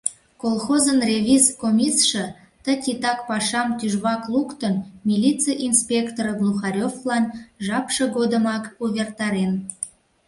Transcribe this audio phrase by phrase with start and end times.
[0.41, 2.25] Колхозын ревиз комисше
[2.63, 4.75] ты титак пашам тӱжвак луктын,
[5.07, 7.25] милице инспектор Глухаревлан
[7.65, 9.51] жапше годымак увертарен.